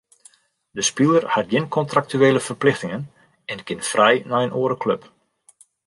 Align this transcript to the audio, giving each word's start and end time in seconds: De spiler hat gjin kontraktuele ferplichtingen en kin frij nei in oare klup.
De 0.77 0.83
spiler 0.89 1.23
hat 1.33 1.49
gjin 1.51 1.67
kontraktuele 1.77 2.41
ferplichtingen 2.47 3.03
en 3.51 3.63
kin 3.67 3.85
frij 3.91 4.17
nei 4.31 4.43
in 4.47 4.57
oare 4.61 4.77
klup. 4.83 5.03